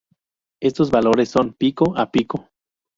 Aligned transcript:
Estos 0.59 0.89
valores 0.89 1.29
son 1.29 1.53
pico 1.53 1.95
a 1.95 2.09
pico. 2.11 2.49